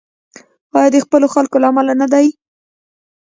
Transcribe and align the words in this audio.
آیا 0.75 0.89
د 0.93 0.97
خپلو 1.05 1.27
خلکو 1.33 1.55
له 1.61 1.67
امله 1.71 1.93
نه 2.01 2.07
دی؟ 2.13 2.27